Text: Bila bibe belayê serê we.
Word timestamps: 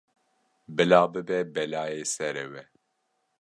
Bila 0.75 0.99
bibe 1.13 1.39
belayê 1.53 2.03
serê 2.13 2.45
we. 2.51 2.63